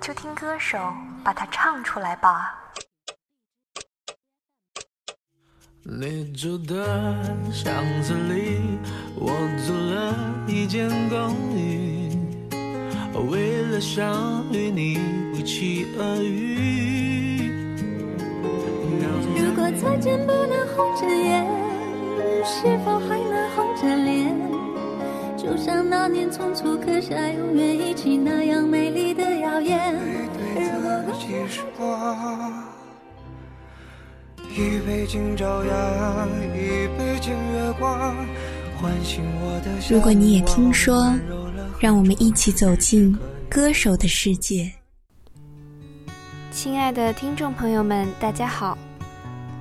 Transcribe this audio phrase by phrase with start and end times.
[0.00, 0.78] 就听歌手
[1.22, 2.58] 把它唱出来吧。
[5.84, 7.14] 你住的
[7.52, 7.72] 巷
[8.02, 8.58] 子里，
[9.16, 9.32] 我
[9.66, 10.14] 租了
[10.46, 12.10] 一间公寓，
[13.30, 14.98] 为了想与你
[15.32, 17.50] 不期而遇。
[19.36, 21.46] 如果再见不能红着眼，
[22.44, 24.51] 是否还能红着脸？
[25.42, 29.92] 就像那年匆促刻下永远一起那样美丽的谣言。
[34.54, 38.14] 一杯敬朝阳，一杯敬月光，
[38.80, 39.72] 唤醒我的。
[39.90, 41.12] 如果你也听说，
[41.80, 43.18] 让我们一起走进
[43.50, 44.70] 歌手的世界。
[46.52, 48.78] 亲爱的听众朋友们，大家好，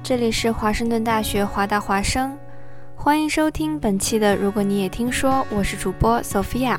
[0.03, 2.38] 这里是华盛顿大学华大华声。
[3.04, 6.78] 欢迎收听本期的《如果你也听说》，我是主播 Sophia。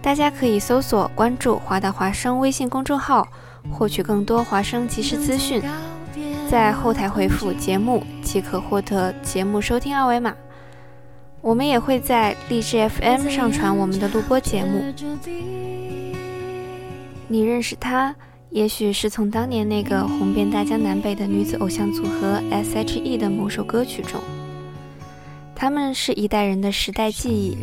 [0.00, 3.26] 大家可以搜索关注华大华声微信公众号，
[3.68, 5.60] 获取更多华声即时资讯。
[6.48, 10.32] 在后台回复“节目”即可获得节目收听二维码。
[11.40, 14.84] 我们也会在荔枝 FM 上传我们的录播节目。
[17.26, 18.14] 你认识她，
[18.50, 24.20] 也许是从当年那个红遍大江南北的女子偶像组合 S.H.E 的某首歌曲中。
[25.60, 27.56] 他们是一代人的时代记忆，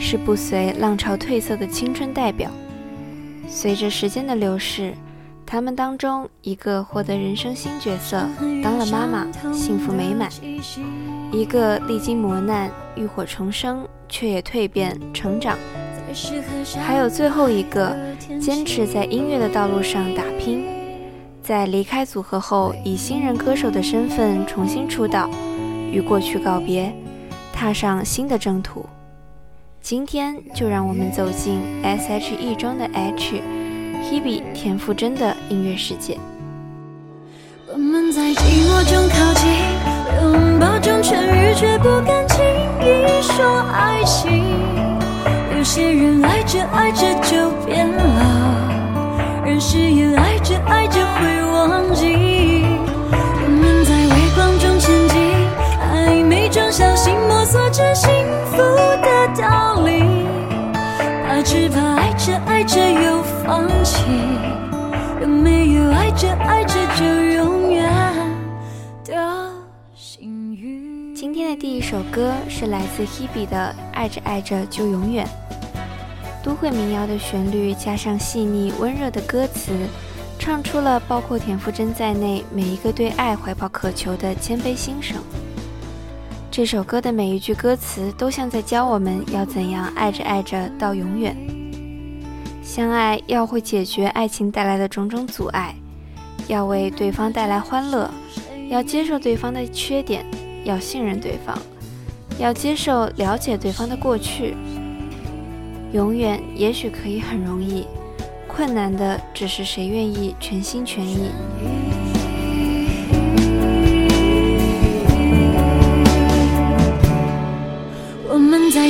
[0.00, 2.50] 是不随浪潮褪色的青春代表。
[3.48, 4.92] 随着时间的流逝，
[5.46, 8.28] 他们当中一个获得人生新角色，
[8.60, 10.28] 当了妈妈，幸福美满；
[11.30, 15.56] 一个历经磨难，浴火重生，却也蜕变成长；
[16.84, 17.96] 还有最后一个，
[18.40, 20.64] 坚持在音乐的道路上打拼，
[21.40, 25.30] 在离开组合后，以新人歌手的身份重新出道，
[25.92, 26.92] 与过去告别。
[27.58, 28.86] 踏上新的征途，
[29.82, 36.16] 今天就让我们走进 S.H.E 中的 H，Hebe 田馥甄的音乐世界。
[37.66, 39.50] 我们在寂寞中靠近，
[40.22, 42.44] 拥抱中痊愈，却不敢轻
[42.80, 44.40] 易说爱情。
[45.56, 52.37] 有些人爱着爱着就变了，人誓言爱着爱着会忘记。
[57.70, 58.10] 着幸
[58.46, 60.02] 福的道理，
[61.26, 64.04] 怕只怕爱着爱着又放弃，
[65.20, 67.92] 有没有爱着爱着就永远
[69.04, 69.50] 的
[69.94, 71.14] 幸运？
[71.14, 75.26] 今天的第一首歌是来自 Hebe 的《爱着爱着就永远》，
[76.42, 79.72] 都会民谣的旋律加上细腻温热的歌词，
[80.38, 85.18] 唱出了包括田馥甄在内每一个对爱怀抱渴求的谦卑心声。
[86.58, 91.36] 这首歌的每一句歌词都像在教我们要怎样爱着爱着到永远。
[92.64, 95.72] 相爱要会解决爱情带来的种种阻碍，
[96.48, 98.10] 要为对方带来欢乐，
[98.68, 100.26] 要接受对方的缺点，
[100.64, 101.56] 要信任对方，
[102.40, 104.56] 要接受了解对方的过去。
[105.92, 107.86] 永远也许可以很容易，
[108.48, 111.30] 困难的只是谁愿意全心全意。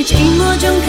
[0.03, 0.88] 寂寞中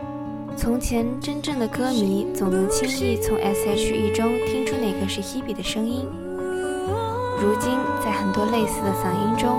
[0.61, 6.05] 从前，真正的歌迷总能轻易从 S.H.E 中听出哪个是 Hebe 的声音。
[7.41, 7.71] 如今，
[8.05, 9.57] 在很多类似的嗓音中，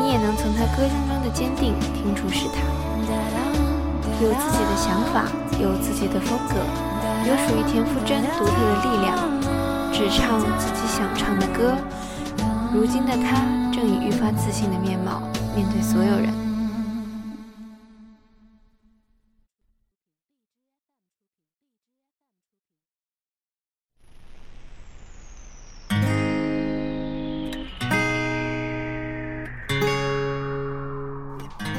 [0.00, 2.64] 你也能从她歌声中的坚定听出是她。
[4.24, 5.28] 有自己的想法，
[5.60, 6.56] 有自己的风格，
[7.28, 9.12] 有属于田馥甄独特的力量，
[9.92, 11.76] 只唱自己想唱的歌。
[12.72, 15.20] 如今的她正以愈发自信的面貌
[15.54, 16.49] 面对所有人。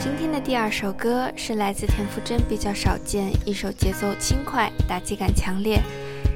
[0.04, 5.80] 今天的第二首歌是来自田馥甄比较少见一首节奏轻快、打击感强烈，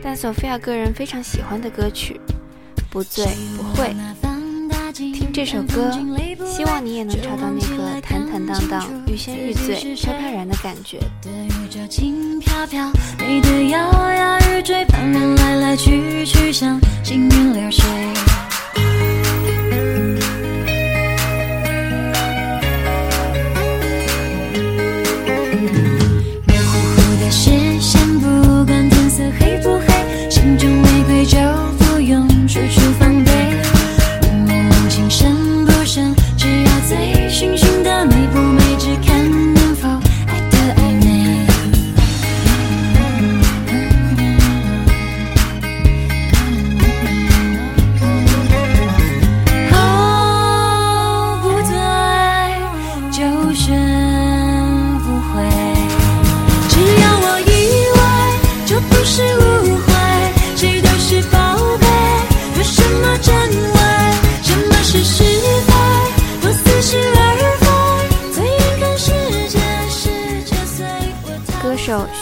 [0.03, 2.21] 但索菲亚个人非常喜欢的歌曲
[2.91, 3.25] 《不醉
[3.57, 3.87] 不会》。
[4.93, 5.91] 听这首歌，
[6.45, 10.99] 希望你也能找到那个坦坦荡荡、欲仙欲醉、飘飘然的感觉。
[15.11, 16.79] 的，来来去去像
[17.51, 18.24] 流水。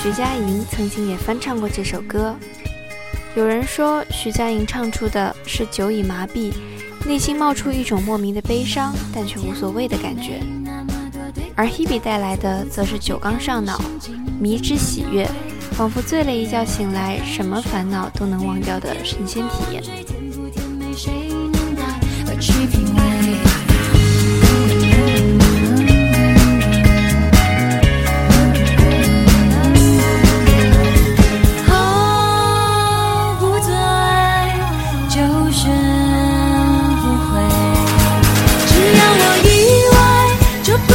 [0.04, 2.36] 徐佳莹曾经也翻唱过这首歌。
[3.38, 6.52] 有人说，徐佳莹唱出的是酒已麻痹，
[7.08, 10.42] 内心冒出一种莫名的悲伤，但却无所谓的感觉；
[11.56, 13.82] 而 Hebe 带来的则是酒刚上脑，
[14.42, 15.26] 迷之喜悦，
[15.72, 19.82] 仿佛醉了一觉醒来，什么烦恼都能忘掉的神仙体验。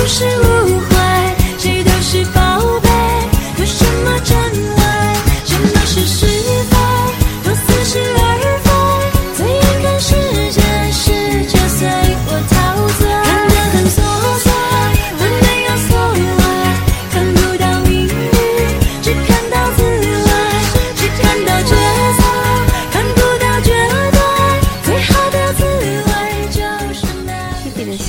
[0.08, 0.47] 外，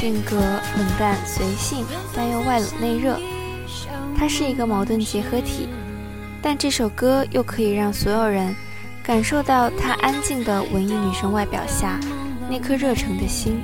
[0.09, 1.85] 性格冷淡随性，
[2.15, 3.15] 但又外冷内热。
[4.17, 5.69] 她是一个矛盾结合体，
[6.41, 8.55] 但这首歌又可以让所有人
[9.03, 11.99] 感受到她安静的文艺女生外表下
[12.49, 13.61] 那颗热诚的心。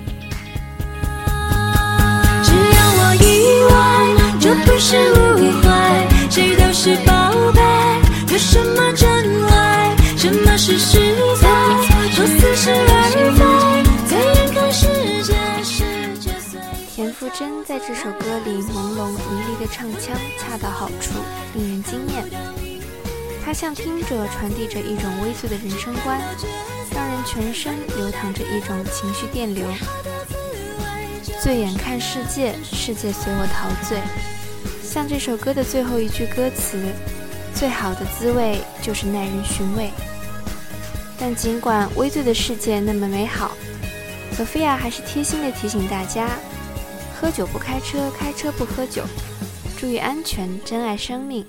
[2.43, 3.25] 只要我意
[3.71, 5.15] 外，就不是误
[5.63, 7.59] 会，谁都是宝贝。
[8.31, 9.09] 有什么真
[9.47, 10.99] 伪，什么是是
[11.37, 11.47] 非，
[12.15, 13.84] 都似是而非。
[17.25, 19.17] 馥甄在这首歌里朦胧迷
[19.49, 21.13] 离的唱腔恰到好处，
[21.55, 22.23] 令人惊艳。
[23.43, 26.21] 它向听者传递着一种微醉的人生观，
[26.93, 29.65] 让人全身流淌着一种情绪电流。
[31.41, 33.97] 醉眼看世界，世界随我陶醉。
[34.83, 36.79] 像这首歌的最后一句歌词
[37.55, 39.89] ：“最好的滋味就是耐人寻味。”
[41.17, 43.51] 但尽管微醉的世界那么美好，
[44.33, 46.27] 索菲亚还是贴心地提醒大家：
[47.25, 49.03] 喝酒不开车，开车不喝酒，
[49.75, 51.43] 注意安全，珍爱生命。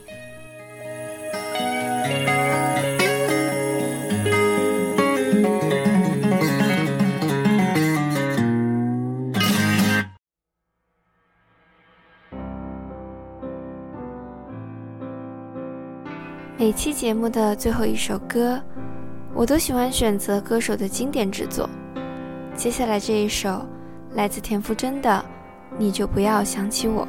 [16.57, 18.59] 每期节目的最后一首歌，
[19.35, 21.69] 我都喜欢选择歌手的经典之作。
[22.55, 23.63] 接下来这一首
[24.15, 25.11] 来自田馥甄的
[25.79, 27.07] 《你就不要想起我》。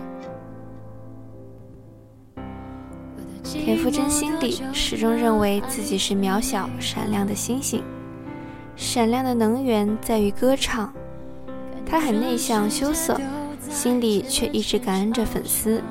[3.43, 7.83] 田馥甄心里始终认为自己是渺小闪亮的星星，
[8.75, 10.93] 闪亮的能源在于歌唱。
[11.85, 13.19] 他很内向羞涩，
[13.69, 15.81] 心里却一直感恩着粉丝。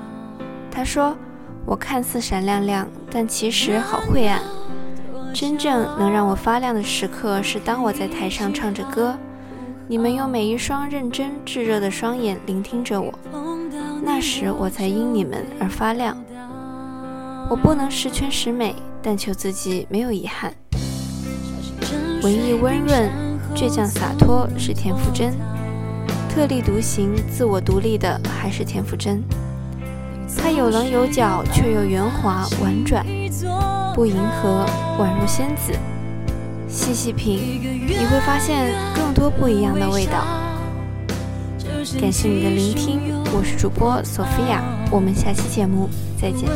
[0.71, 1.17] 他说。
[1.69, 4.41] 我看似闪亮亮，但其实好晦暗。
[5.35, 9.19] 真正能让我发亮的时刻，是当我在台上唱着歌，
[9.89, 13.13] 你们用每一双认真炙热的双眼聆听着我，
[14.03, 16.17] 那时我才因你们而发亮。
[17.49, 20.53] 我不能十全十美，但求自己没有遗憾。
[22.21, 23.09] 文艺温润、
[23.55, 25.33] 倔强洒脱是田馥甄，
[26.29, 29.23] 特立独行、自我独立的还是田馥甄。
[30.37, 33.07] 她有棱有角，却又圆滑婉转，
[33.95, 34.67] 不迎合，
[34.99, 35.73] 宛如仙子。
[36.77, 37.41] 细细品，
[37.89, 40.27] 你会发现更多不一样的味道。
[41.99, 43.01] 感谢你的聆听，
[43.33, 45.89] 我是主播索菲亚，我们下期节目
[46.21, 46.51] 再见。